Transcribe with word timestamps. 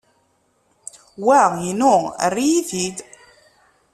Wa 1.25 1.41
inu. 1.69 1.95
Err-iyi-t-id. 2.25 2.97